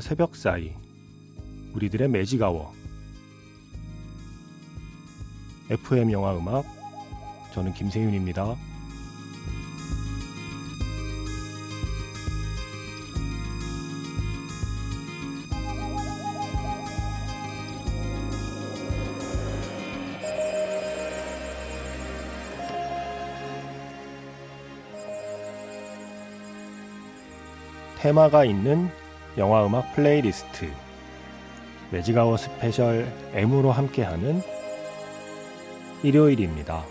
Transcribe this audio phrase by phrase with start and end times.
[0.00, 0.72] 새벽 사이
[1.74, 2.72] 우리들의 매직아워
[5.70, 6.64] FM 영화 음악
[7.52, 8.56] 저는 김세윤입니다.
[28.06, 28.88] 테마가 있는
[29.38, 30.70] 영화 음악 playlist
[31.90, 34.40] Magic Hour Special M으로 함께하는
[36.02, 36.84] 일요일입니다.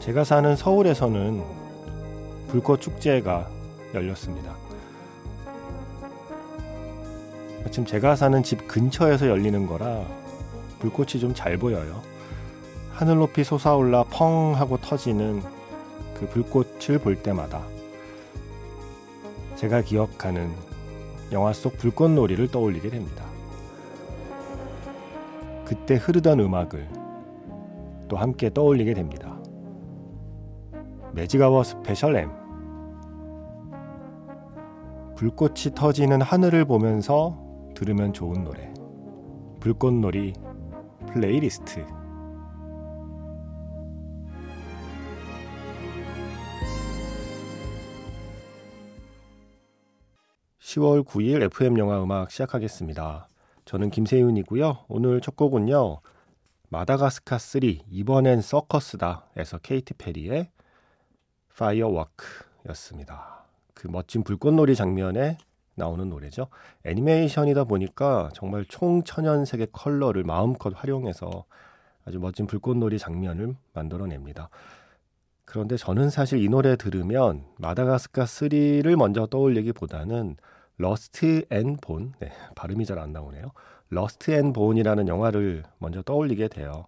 [0.00, 1.42] 제가 사는 서울에서는
[2.48, 3.48] 불꽃 축제가
[3.94, 4.63] 열렸습니다.
[7.74, 10.06] 마침 제가 사는 집 근처에서 열리는 거라
[10.78, 12.00] 불꽃이 좀 잘 보여요.
[12.92, 15.42] 하늘 높이 솟아올라 펑 하고 터지는
[16.16, 17.64] 그 불꽃을 볼 때마다
[19.56, 20.52] 제가 기억하는
[21.32, 23.24] 영화 속 불꽃놀이를 떠올리게 됩니다.
[25.64, 26.88] 그때 흐르던 음악을
[28.06, 29.36] 또 함께 떠올리게 됩니다.
[31.12, 32.30] Magic Hour Special M
[35.16, 37.43] 불꽃이 터지는 하늘을 보면서
[37.74, 38.72] 들으면 좋은 노래
[39.60, 40.32] 불꽃놀이
[41.12, 41.84] 플레이리스트
[50.74, 53.28] 10월 9일 FM 영화 음악 시작하겠습니다.
[53.64, 54.86] 저는 김세윤이고요.
[54.88, 56.00] 오늘 첫 곡은요.
[56.68, 60.50] 마다가스카 3 이번엔 서커스다에서 케이티 페리의
[61.56, 63.44] Firework였습니다.
[63.74, 65.38] 그 멋진 불꽃놀이 장면에
[65.74, 66.48] 나오는 노래죠.
[66.84, 71.44] 애니메이션이다 보니까 정말 총천연색의 컬러를 마음껏 활용해서
[72.06, 74.50] 아주 멋진 불꽃놀이 장면을 만들어냅니다.
[75.44, 80.36] 그런데 저는 사실 이 노래 들으면 마다가스카 3를 먼저 떠올리기보다는
[80.76, 83.52] Rust and Bone, 네, 발음이 잘 안 나오네요.
[83.90, 86.86] Rust and Bone이라는 영화를 먼저 떠올리게 돼요.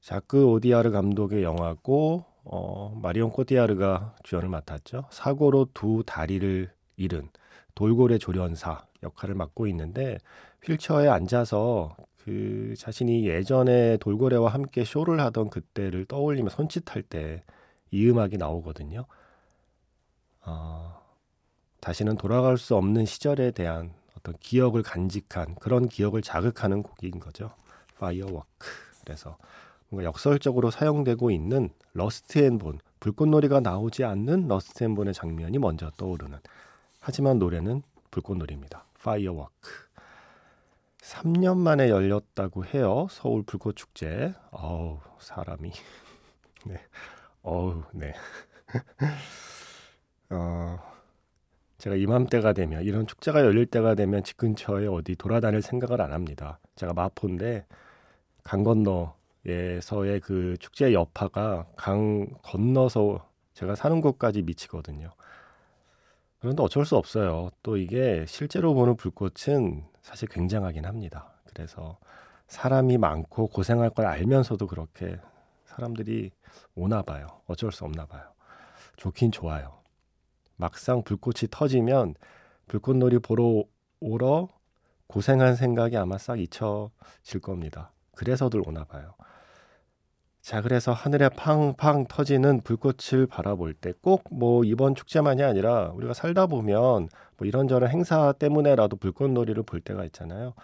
[0.00, 5.04] 자크 오디아르 감독의 영화고 어, 마리옹 꼬띠아르가 주연을 맡았죠.
[5.10, 7.28] 사고로 두 다리를 잃은
[7.74, 10.18] 돌고래 조련사 역할을 맡고 있는데
[10.64, 17.42] 휠체어에 앉아서 그 자신이 예전에 돌고래와 함께 쇼를 하던 그때를 떠올리며 손짓할 때
[17.90, 19.04] 이 음악이 나오거든요.
[20.44, 21.00] 어,
[21.80, 27.50] 다시는 돌아갈 수 없는 시절에 대한 어떤 기억을 간직한 그런 기억을 자극하는 곡인 거죠.
[27.98, 28.66] Firework.
[29.04, 29.36] 그래서
[29.88, 35.90] 뭔가 역설적으로 사용되고 있는 Rust and Bone, 불꽃놀이가 나오지 않는 Rust and Bone의 장면이 먼저
[35.96, 36.38] 떠오르는
[37.00, 38.84] 하지만 노래는 불꽃놀이입니다.
[39.02, 39.70] Firework.
[40.98, 43.06] 3년 만에 열렸다고 해요.
[43.10, 44.34] 서울 불꽃 축제.
[44.50, 45.72] 어우, 사람이.
[46.66, 46.76] 네.
[47.42, 48.12] 어우, 네.
[50.30, 50.78] 어,
[51.78, 56.60] 제가 이맘때가 되면 이런 축제가 열릴 때가 되면 집 근처에 어디 돌아다닐 생각을 안 합니다.
[56.76, 57.64] 제가 마포인데
[58.44, 65.10] 강 건너에서의 그 축제 여파가 강 건너서 제가 사는 곳까지 미치거든요.
[66.40, 67.50] 그런데 어쩔 수 없어요.
[67.62, 71.34] 또 이게 실제로 보는 불꽃은 사실 굉장하긴 합니다.
[71.44, 71.98] 그래서
[72.48, 75.18] 사람이 많고 고생할 걸 알면서도 그렇게
[75.66, 76.30] 사람들이
[76.74, 77.26] 오나 봐요.
[77.46, 78.22] 어쩔 수 없나 봐요.
[78.96, 79.80] 좋긴 좋아요.
[80.56, 82.14] 막상 불꽃이 터지면
[82.66, 83.64] 불꽃놀이 보러
[84.00, 84.48] 오러
[85.08, 87.92] 고생한 생각이 아마 싹 잊혀질 겁니다.
[88.16, 89.14] 그래서들 오나 봐요.
[90.42, 96.46] 자, 그래서 하늘에 팡팡 터지는 불꽃을 바라볼 때 꼭 뭐 이번 축제만이 아니라 우리가 살다
[96.46, 100.54] 보면 뭐 이런저런 행사 때문에라도 불꽃놀이를 볼 때가 있잖아요.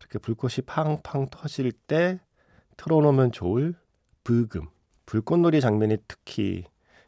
[0.00, 2.18] 이렇게 불꽃이 팡팡 터질 때
[2.76, 3.74] 틀어놓으면 좋을
[4.24, 4.66] 브금,
[5.06, 6.64] 불꽃놀이 장면이 특히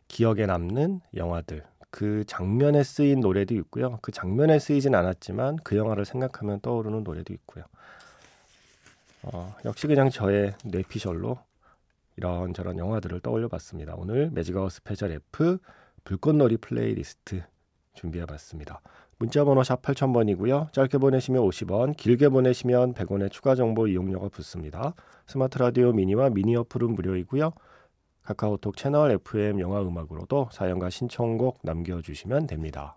[0.09, 3.99] 기억에 남는 영화들, 그 장면에 쓰인 노래도 있고요.
[4.03, 7.65] 그 장면에 쓰이진 않았지만 그 영화를 생각하면 떠오르는 노래도 있고요.
[9.23, 11.39] 어, 역시 그냥 저의 뇌피셜로
[12.17, 13.95] 이런저런 영화들을 떠올려 봤습니다.
[13.97, 15.59] 오늘 Magic Hour Special F
[16.05, 17.43] 불꽃놀이 플레이리스트
[17.95, 18.81] 준비해 봤습니다.
[19.19, 20.73] 문자 번호 샵 8000번이고요.
[20.73, 24.95] 짧게 보내시면 50원, 길게 보내시면 100원의 추가 정보 이용료가 붙습니다.
[25.27, 27.53] 스마트 라디오 미니와 미니 어플은 무료이고요.
[28.23, 32.97] 카카오톡 채널 FM 영화 음악으로도 사연과 신청곡 남겨주시면 됩니다.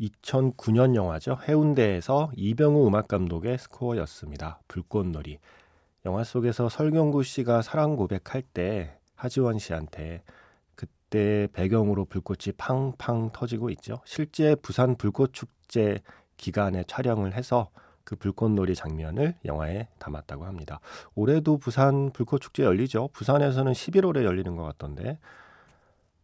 [0.00, 5.38] (2009년) 영화죠 해운대에서 이병우 음악 감독의 스코어였습니다 불꽃놀이
[6.04, 10.22] 영화 속에서 설경구 씨가 사랑 고백할 때 하지원 씨한테
[10.74, 14.00] 그때 배경으로 불꽃이 팡팡 터지고 있죠.
[14.04, 15.98] 실제 부산 불꽃 축제
[16.36, 17.70] 기간에 촬영을 해서
[18.04, 20.78] 그 불꽃놀이 장면을 영화에 담았다고 합니다.
[21.16, 23.08] 올해도 부산 불꽃 축제 열리죠.
[23.12, 25.18] 부산에서는 11월에 열리는 것 같던데.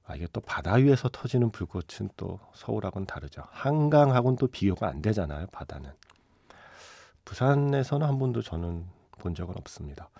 [0.05, 3.43] 아, 이게 또 바다 위에서 터지는 불꽃은 또 서울하고는 다르죠.
[3.51, 5.91] 한강하고는 또 비교가 안 되잖아요, 바다는.
[7.25, 8.85] 부산에서는 한 번도 저는
[9.19, 10.11] 본 적은 없습니다.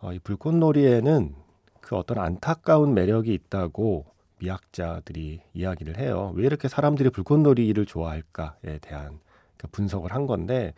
[0.00, 1.34] 어, 이 불꽃놀이에는
[1.80, 4.06] 그 어떤 안타까운 매력이 있다고
[4.38, 6.32] 미학자들이 이야기를 해요.
[6.34, 9.20] 왜 이렇게 사람들이 불꽃놀이를 좋아할까에 대한
[9.56, 10.74] 그 분석을 한 건데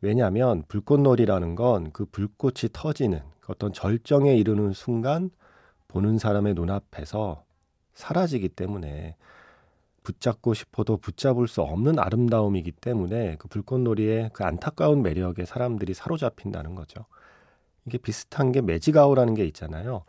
[0.00, 5.30] 왜냐하면 불꽃놀이라는 건 그 불꽃이 터지는 그 어떤 절정에 이르는 순간
[5.92, 7.44] 보는 사람의 눈앞에서
[7.92, 9.14] 사라지기 때문에
[10.02, 17.04] 붙잡고 싶어도 붙잡을 수 없는 아름다움이기 때문에 그 불꽃놀이의 그 안타까운 매력에 사람들이 사로잡힌다는 거죠.
[17.84, 20.04] 이게 비슷한 게 매직아웃라는 게 있잖아요.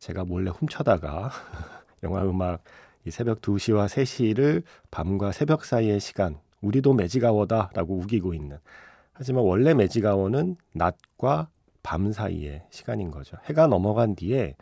[0.00, 1.30] 제가 몰래 훔쳐다가
[2.02, 2.64] 영화 음악
[3.04, 8.58] 이 새벽 2시와 3시를 밤과 새벽 사이의 시간 우리도 매직아워다라고 우기고 있는
[9.12, 11.48] 하지만 원래 매직아워는 낮과
[11.84, 13.36] 밤 사이의 시간인 거죠.
[13.44, 14.56] 해가 넘어간 뒤에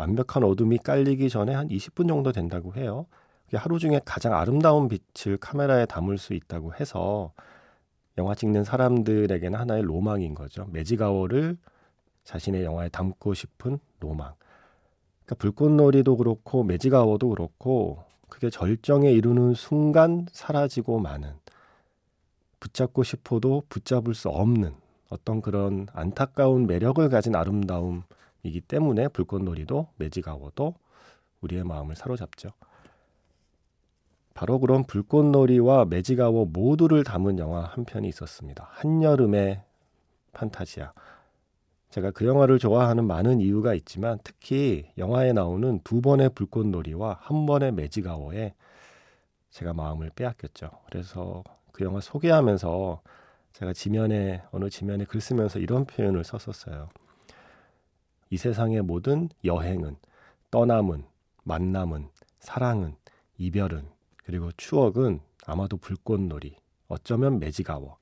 [0.00, 3.04] 완벽한 어둠이 깔리기 전에 한 20분 정도 된다고 해요.
[3.52, 7.32] 하루 중에 가장 아름다운 빛을 카메라에 담을 수 있다고 해서
[8.16, 10.66] 영화 찍는 사람들에게는 하나의 로망인 거죠.
[10.70, 11.58] 매직아워를
[12.24, 14.32] 자신의 영화에 담고 싶은 로망.
[15.26, 21.34] 그러니까 불꽃놀이도 그렇고 매직아워도 그렇고 그게 절정에 이르는 순간 사라지고 마는
[22.58, 24.72] 붙잡고 싶어도 붙잡을 수 없는
[25.10, 28.04] 어떤 그런 안타까운 매력을 가진 아름다움
[28.42, 30.74] 이기 때문에 불꽃놀이도 매직아워도
[31.40, 32.52] 우리의 마음을 사로잡죠.
[34.34, 38.68] 바로 그런 불꽃놀이와 매직아워 모두를 담은 영화 한 편이 있었습니다.
[38.72, 39.62] 한여름의
[40.32, 40.92] 판타지아.
[41.90, 47.72] 제가 그 영화를 좋아하는 많은 이유가 있지만 특히 영화에 나오는 두 번의 불꽃놀이와 한 번의
[47.72, 48.54] 매직아워에
[49.50, 50.70] 제가 마음을 빼앗겼죠.
[50.86, 53.02] 그래서 그 영화 소개하면서
[53.52, 56.88] 제가 지면에 어느 지면에 글 쓰면서 이런 표현을 썼었어요.
[58.30, 59.96] 이 세상의 모든 여행은
[60.50, 61.04] 떠남은
[61.42, 62.96] 만남은 사랑은
[63.38, 63.88] 이별은
[64.18, 66.56] 그리고 추억은 아마도 불꽃놀이
[66.88, 67.98] 어쩌면 매직아워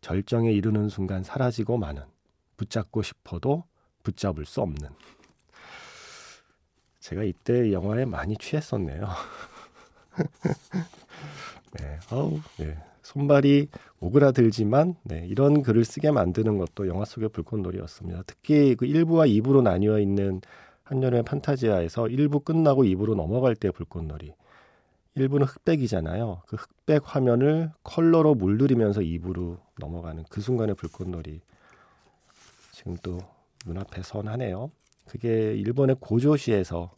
[0.00, 2.02] 절정에 이르는 순간 사라지고 마는
[2.56, 3.64] 붙잡고 싶어도
[4.02, 4.90] 붙잡을 수 없는.
[7.00, 9.08] 제가 이때 영화에 많이 취했었네요.
[11.72, 12.76] 네, 아우, 네.
[13.04, 13.68] 손발이
[14.00, 18.22] 오그라들지만 네, 이런 글을 쓰게 만드는 것도 영화 속의 불꽃놀이였습니다.
[18.26, 20.40] 특히 그 1부와 2부로 나뉘어 있는
[20.84, 24.32] 한여름의 판타지아에서 1부 끝나고 2부로 넘어갈 때 불꽃놀이.
[25.16, 26.42] 1부는 흑백이잖아요.
[26.46, 31.40] 그 흑백 화면을 컬러로 물들이면서 2부로 넘어가는 그 순간의 불꽃놀이.
[32.72, 33.18] 지금 또
[33.66, 34.70] 눈앞에 선하네요.
[35.06, 36.90] 그게 일본의 고조시에서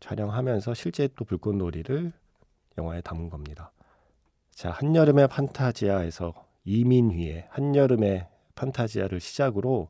[0.00, 2.12] 촬영하면서 실제 또 불꽃놀이를
[2.78, 3.72] 영화에 담은 겁니다.
[4.52, 9.88] 자, 한여름의 판타지아에서 이민휘의 한여름의 판타지아를 시작으로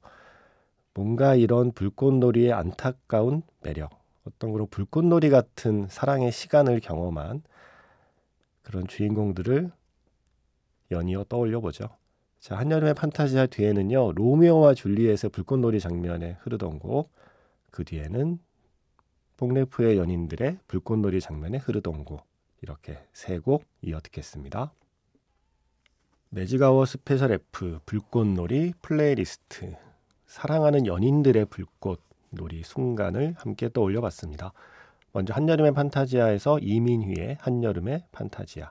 [0.94, 3.90] 뭔가 이런 불꽃놀이의 안타까운 매력,
[4.24, 7.42] 어떤 그런 불꽃놀이 같은 사랑의 시간을 경험한
[8.62, 9.72] 그런 주인공들을
[10.90, 11.88] 연이어 떠올려 보죠.
[12.38, 17.10] 자, 한여름의 판타지아 뒤에는요, 로미오와 줄리엣의 불꽃놀이 장면에 흐르던 곡,
[17.70, 18.38] 그 뒤에는
[19.36, 22.31] 퐁네프의 연인들의 불꽃놀이 장면에 흐르던 곡,
[22.62, 24.72] 이렇게 세 곡 이어 듣겠습니다.
[26.30, 29.76] Magic Hour Special F 불꽃놀이 플레이리스트
[30.26, 34.52] 사랑하는 연인들의 불꽃놀이 순간을 함께 떠올려 봤습니다.
[35.12, 38.70] 먼저 한여름의 판타지아에서 이민휘의 한여름의 판타지아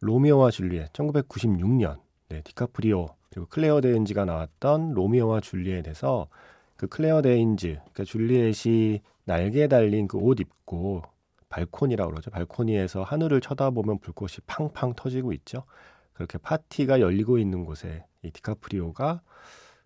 [0.00, 6.28] 로미오와 줄리엣 1996년 네, 디카프리오 그리고 클레어 데인즈가 나왔던 로미오와 줄리엣에서
[6.76, 11.02] 그 클레어 데인즈, 그러니까 줄리엣이 날개 달린 그 옷 입고
[11.48, 12.30] 발코니라고 그러죠.
[12.30, 15.64] 발코니에서 하늘을 쳐다보면 불꽃이 팡팡 터지고 있죠.
[16.12, 19.22] 그렇게 파티가 열리고 있는 곳에 이 디카프리오가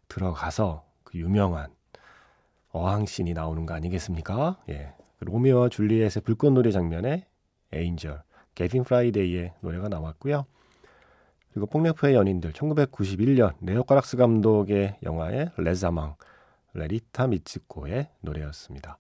[0.09, 1.71] 들어가서 그 유명한
[2.71, 4.59] 어항신이 나오는 거 아니겠습니까?
[4.71, 4.95] 예.
[5.19, 7.27] 그 로미오와 줄리엣의 불꽃놀이 장면에
[7.73, 8.23] Angel,
[8.55, 10.47] 개빈 프라이데이의 노래가 나왔고요.
[11.53, 16.17] 그리고 퐁네프의 연인들 1991년 레오 카락스 감독의 영화의 Les Amants,
[16.75, 18.97] Les Rita Mitsouko의 노래였습니다.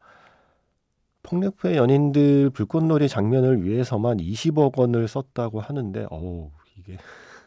[1.22, 6.98] 폭력부의 연인들 불꽃놀이 장면을 위해서만 20억 원을 썼다고 하는데, 어우, 이게.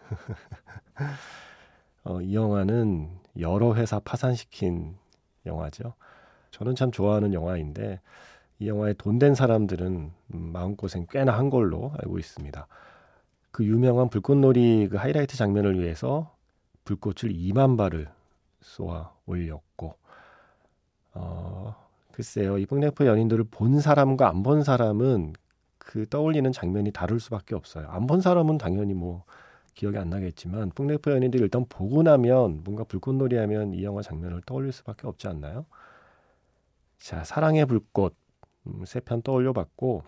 [2.04, 4.96] 어, 이 영화는 여러 회사 파산시킨
[5.46, 5.94] 영화죠.
[6.52, 8.00] 저는 참 좋아하는 영화인데,
[8.60, 12.68] 이 영화에 돈 된 사람들은 마음고생 꽤나 한 걸로 알고 있습니다.
[13.52, 16.36] 그 유명한 불꽃놀이 그 하이라이트 장면을 위해서
[16.86, 18.10] 불꽃을 2만 발을
[18.62, 19.96] 쏘아 올렸고,
[21.14, 21.76] 어,
[22.16, 25.34] 글쎄요, 이 폭력포 연인들을 본 사람과 안 본 사람은
[25.78, 27.88] 그 떠올리는 장면이 다를 수밖에 없어요.
[27.90, 29.24] 안 본 사람은 당연히 뭐
[29.74, 34.72] 기억이 안 나겠지만 폭력포 연인들이 일단 보고 나면 뭔가 불꽃놀이 하면 이 영화 장면을 떠올릴
[34.72, 35.66] 수밖에 없지 않나요?
[37.00, 38.16] 자, 사랑의 불꽃
[38.68, 40.04] 음, 세편 떠올려 봤고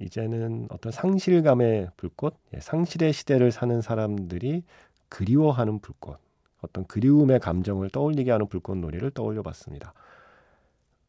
[0.00, 4.64] 이제는 어떤 상실감의 불꽃, 예, 상실의 시대를 사는 사람들이
[5.08, 6.18] 그리워하는 불꽃,
[6.62, 9.94] 어떤 그리움의 감정을 떠올리게 하는 불꽃놀이를 떠올려 봤습니다.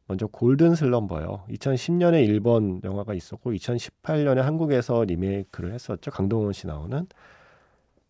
[0.06, 1.44] 먼저 골든 슬럼버요.
[1.50, 6.10] 2010년에 일본 영화가 있었고 2018년에 한국에서 리메이크를 했었죠.
[6.10, 7.06] 강동원 씨 나오는.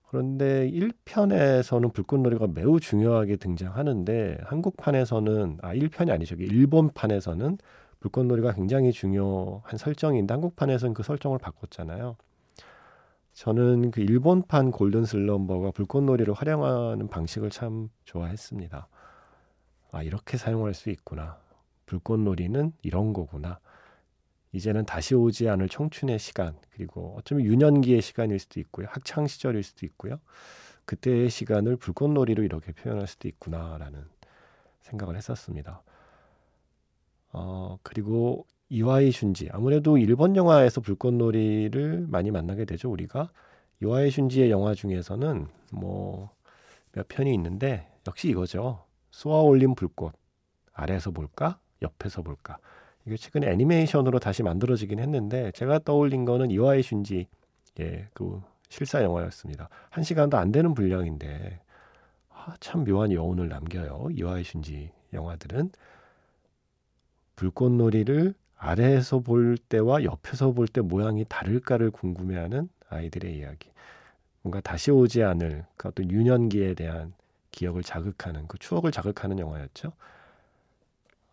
[0.09, 6.37] 그런데 1편에서는 불꽃놀이가 매우 중요하게 등장하는데 한국판에서는 아 1편이 아니죠.
[6.37, 7.59] 일본판에서는
[8.01, 12.17] 불꽃놀이가 굉장히 중요한 설정인데 한국판에서는 그 설정을 바꿨잖아요.
[13.33, 18.89] 저는 그 일본판 골든 슬럼버가 불꽃놀이를 활용하는 방식을 참 좋아했습니다.
[19.93, 21.39] 아 이렇게 사용할 수 있구나.
[21.87, 23.61] 불꽃놀이는 이런 거구나.
[24.53, 28.87] 이제는 다시 오지 않을 청춘의 시간, 그리고 어쩌면 유년기의 시간일 수도 있고요.
[28.91, 30.19] 학창 시절일 수도 있고요.
[30.85, 34.05] 그때의 시간을 불꽃놀이로 이렇게 표현할 수도 있구나라는
[34.83, 35.83] 생각을 했었습니다.
[37.33, 39.49] 어, 그리고 이와이 슌지.
[39.53, 43.31] 아무래도 일본 영화에서 불꽃놀이를 많이 만나게 되죠, 우리가.
[43.83, 46.37] 이와이 슌지의 영화 중에서는 뭐
[46.97, 48.87] 몇 편이 있는데 역시 이거죠.
[49.11, 50.15] 쏘아 올린 불꽃.
[50.73, 51.61] 아래에서 볼까?
[51.83, 52.59] 옆에서 볼까.
[53.07, 57.27] 이게 최근에 애니메이션으로 다시 만들어지긴 했는데 제가 떠올린 거는 이와이 슌지
[57.81, 59.69] 예, 그 실사 영화였습니다.
[59.91, 61.61] 한 시간도 안 되는 분량인데
[62.31, 64.09] 아, 참 묘한 여운을 남겨요.
[64.13, 65.71] 이와이 슌지 영화들은
[67.37, 73.71] 불꽃놀이를 아래에서 볼 때와 옆에서 볼 때 모양이 다를까를 궁금해하는 아이들의 이야기.
[74.43, 77.13] 뭔가 다시 오지 않을 그 어떤 유년기에 대한
[77.51, 79.93] 기억을 자극하는 그 추억을 자극하는 영화였죠.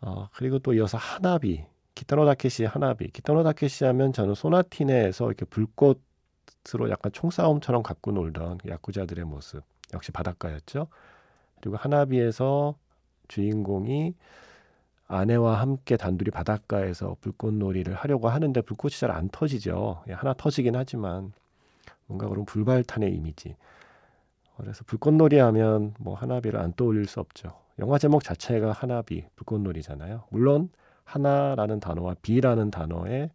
[0.03, 3.10] 어, 그리고 또 이어서 하나비, 기타노 다케시의 하나비.
[3.12, 9.63] 기타노 다케시 하면 저는 소나티네에서 이렇게 불꽃으로 약간 총싸움처럼 갖고 놀던 그 야구자들의 모습.
[9.93, 10.88] 역시 바닷가였죠.
[11.62, 12.75] 그리고 하나비에서
[13.29, 14.15] 주인공이
[15.07, 20.03] 아내와 함께 단둘이 바닷가에서 불꽃놀이를 하려고 하는데 불꽃이 잘 안 터지죠.
[20.10, 21.33] 예, 하나 터지긴 하지만
[22.07, 23.55] 뭔가 그런 불발탄의 이미지.
[24.57, 27.62] 그래서 불꽃놀이 하면 뭐 하나비를 안 떠올릴 수 없죠.
[27.80, 30.25] 영화 제목 자체가 하나비, 불꽃놀이잖아요.
[30.30, 30.70] 물론
[31.06, 33.32] 하나라는 단어와 비라는 단어의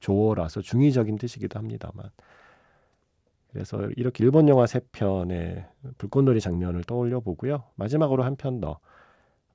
[0.00, 2.10] 조어라서 중의적인 뜻이기도 합니다만.
[3.52, 5.66] 그래서 이렇게 일본 영화 세 편의
[5.98, 7.64] 불꽃놀이 장면을 떠올려 보고요.
[7.74, 8.78] 마지막으로 한 편 더.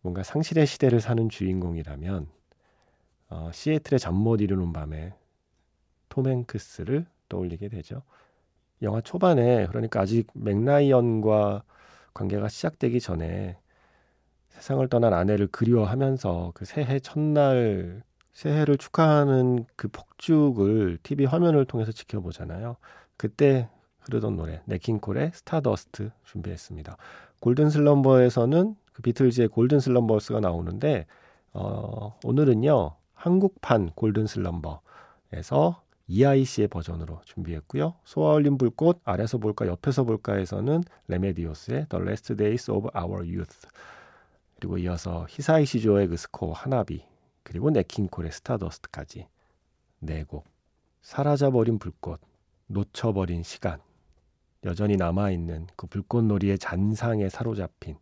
[0.01, 2.27] 뭔가 상실의 시대를 사는 주인공이라면
[3.29, 5.13] 어, 시애틀의 잠 못 이루는 밤에
[6.09, 8.03] 톰 행크스를 떠올리게 되죠.
[8.83, 11.63] 영화 초반에 그러니까 아직 맥라이언과
[12.13, 13.57] 관계가 시작되기 전에
[14.57, 18.01] 세상을 떠난 아내를 그리워하면서 그 새해 첫날
[18.33, 22.75] 새해를 축하하는 그 폭죽을 TV 화면을 통해서 지켜보잖아요.
[23.17, 23.69] 그때
[24.01, 26.97] 흐르던 노래 냇 킹 콜의 Stardust 준비했습니다.
[27.39, 31.05] Golden Slumber에서는 그 비틀즈의 Golden Slumbers가 나오는데
[31.53, 37.95] 어, 오늘은요 한국판 Golden Slumber에서 이하이 씨의 버전으로 준비했고요.
[38.05, 43.67] 쏘아올린 불꽃 아래서 볼까 옆에서 볼까에서는 레메디오스의 The Last Days of Our Youth
[44.57, 47.05] 그리고 이어서 히사이시 조의 그 스코어 하나비
[47.43, 49.27] 그리고 냇 킹 콜의 Stardust까지
[49.99, 50.45] 네 곡.
[51.01, 52.19] 사라져버린 불꽃
[52.67, 53.79] 놓쳐버린 시간.
[54.65, 57.97] 여전히 남아있는 그 불꽃놀이의 잔상에 사로잡힌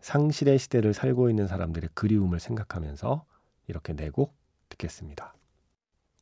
[0.00, 3.24] 상실의 시대를 살고 있는 사람들의 그리움을 생각하면서
[3.68, 4.34] 이렇게 네 곡
[4.70, 5.34] 듣겠습니다.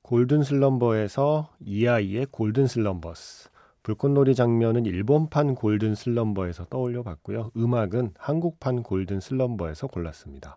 [0.02, 3.48] 골든 슬럼버에서 이아이의 골든 슬럼버스
[3.82, 7.50] 불꽃놀이 장면은 일본판 골든 슬럼버에서 떠올려 봤고요.
[7.56, 10.56] 음악은 한국판 골든 슬럼버에서 골랐습니다.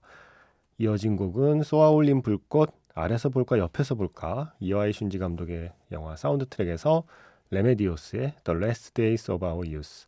[0.77, 7.03] 이어진 곡은 쏘아올린 불꽃 아래서 볼까 옆에서 볼까 이와이 슌지 감독의 영화 사운드 트랙에서
[7.49, 10.05] 레메디오스의 The Last Days of Our Youth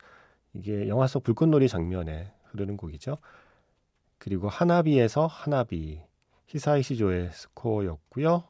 [0.54, 3.18] 이게 영화 속 불꽃놀이 장면에 흐르는 곡이죠.
[4.18, 6.02] 그리고 하나비에서 하나비
[6.48, 8.44] 히사이시 조의 스코어였고요.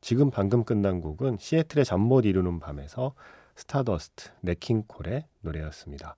[0.00, 3.14] 지금 방금 끝난 곡은 시애틀의 잠 못 이루는 밤에서
[3.54, 6.16] Stardust, 냇 킹 콜의 노래였습니다.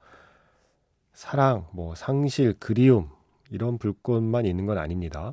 [1.12, 3.10] 사랑, 뭐 상실, 그리움
[3.50, 5.32] 이런 불꽃만 있는 건 아닙니다.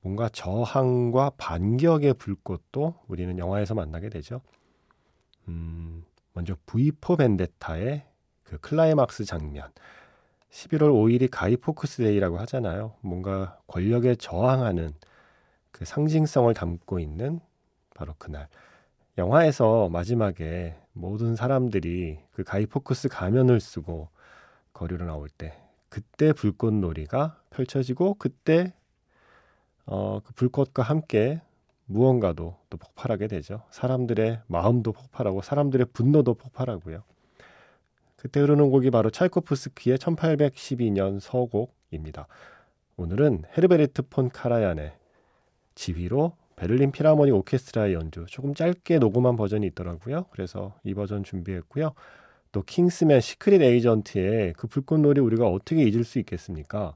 [0.00, 4.40] 뭔가 저항과 반격의 불꽃도 우리는 영화에서 만나게 되죠.
[5.48, 8.04] 음, 먼저 V4 벤데타의
[8.42, 9.70] 그 클라이막스 장면.
[10.50, 12.94] 11월 5일이 Guy Fawkes Day라고 하잖아요.
[13.00, 14.92] 뭔가 권력에 저항하는
[15.70, 17.40] 그 상징성을 담고 있는
[17.94, 18.48] 바로 그날.
[19.18, 24.08] 영화에서 마지막에 모든 사람들이 그 가이 포크스 가면을 쓰고
[24.72, 25.54] 거리로 나올 때
[25.90, 28.72] 그때 불꽃놀이가 펼쳐지고 그때
[29.84, 31.42] 어, 그 불꽃과 함께
[31.84, 33.62] 무언가도 또 폭발하게 되죠.
[33.70, 37.02] 사람들의 마음도 폭발하고 사람들의 분노도 폭발하고요.
[38.16, 42.28] 그때 흐르는 곡이 바로 차이코프스키의 1812년 서곡입니다.
[42.96, 44.94] 오늘은 헤르베르트 폰 카라얀의
[45.74, 50.26] 지휘로 베를린 피라모닉 오케스트라의 연주 조금 짧게 녹음한 버전이 있더라고요.
[50.30, 51.92] 그래서 이 버전 준비했고요.
[52.52, 56.94] 또 킹스맨 시크릿 에이전트의 그 불꽃놀이 우리가 어떻게 잊을 수 있겠습니까?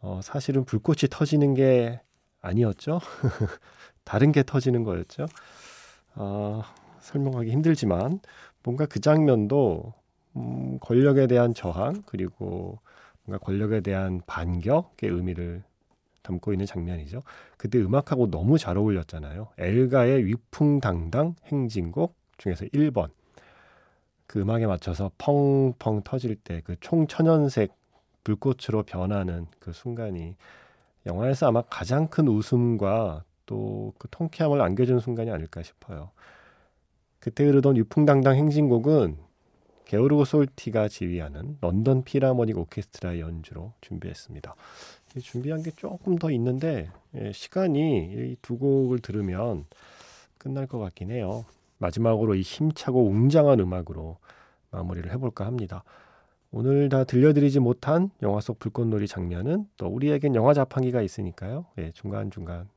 [0.00, 2.00] 어, 사실은 불꽃이 터지는 게
[2.40, 3.00] 아니었죠.
[4.04, 5.26] 다른 게 터지는 거였죠.
[6.14, 6.62] 어,
[7.00, 8.20] 설명하기 힘들지만
[8.62, 9.92] 뭔가 그 장면도
[10.36, 12.78] 음, 권력에 대한 저항 그리고
[13.24, 15.62] 뭔가 권력에 대한 반격의 의미를
[16.28, 17.22] 담고 있는 장면이죠.
[17.56, 19.48] 그때 음악하고 너무 잘 어울렸잖아요.
[19.58, 23.08] 엘가의 위풍당당 행진곡 중에서 1번.
[24.26, 27.72] 그 음악에 맞춰서 펑펑 터질 때 그 총천연색
[28.24, 30.36] 불꽃으로 변하는 그 순간이
[31.06, 36.10] 영화에서 아마 가장 큰 웃음과 또 그 통쾌함을 안겨준 순간이 아닐까 싶어요.
[37.20, 39.16] 그때 흐르던 유풍당당 행진곡은
[39.88, 44.54] 게오르고 솔티가 지휘하는 런던 피라모닉 오케스트라 연주로 준비했습니다.
[45.22, 49.64] 준비한 게 조금 더 있는데 예, 시간이 이 두 곡을 들으면
[50.36, 51.46] 끝날 것 같긴 해요.
[51.78, 54.18] 마지막으로 이 힘차고 웅장한 음악으로
[54.70, 55.82] 마무리를 해볼까 합니다.
[56.50, 61.64] 오늘 다 들려드리지 못한 영화 속 불꽃놀이 장면은 또 우리에겐 영화 자판기가 있으니까요.
[61.78, 62.68] 예, 중간중간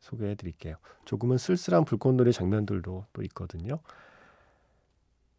[0.00, 0.76] 소개해 드릴게요.
[1.06, 3.80] 조금은 쓸쓸한 불꽃놀이 장면들도 또 있거든요.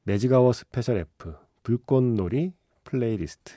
[0.04, 1.34] Magic Hour special F
[1.64, 3.54] 불꽃놀이 플레이리스트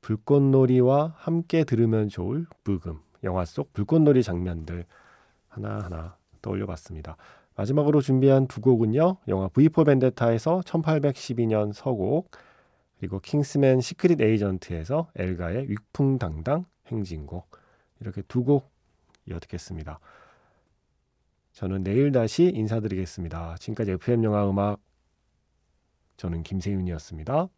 [0.00, 4.84] 불꽃놀이와 함께 들으면 좋을 브금 영화 속 불꽃놀이 장면들
[5.48, 7.16] 하나하나 떠올려 봤습니다.
[7.56, 9.18] 마지막으로 준비한 두 곡은요.
[9.28, 12.30] 영화 V4 벤데타에서 1812년 서곡
[12.98, 17.50] 그리고 킹스맨 시크릿 에이전트에서 엘가의 위풍당당 행진곡
[18.00, 18.70] 이렇게 두 곡
[19.26, 20.00] 이어듣겠습니다.
[21.52, 23.56] 저는 내일 다시 인사드리겠습니다.
[23.58, 24.80] 지금까지 FM 영화 음악
[26.16, 27.48] 저는 김세윤이었습니다.